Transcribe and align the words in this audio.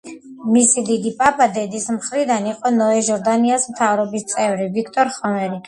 მისი 0.53 0.83
დიდი 0.87 1.11
პაპა 1.19 1.47
დედის 1.57 1.85
მხრიდან 1.97 2.49
იყო 2.53 2.73
ნოე 2.79 3.05
ჟორდანიას 3.11 3.71
მთავრობის 3.75 4.29
წევრი, 4.35 4.69
ვიქტორ 4.81 5.17
ხომერიკი. 5.21 5.57